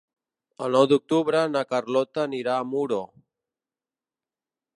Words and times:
El 0.67 0.71
nou 0.77 0.87
d'octubre 0.93 1.43
na 1.57 1.63
Carlota 1.75 2.25
anirà 2.25 2.57
a 2.57 2.65
Muro. 2.73 3.03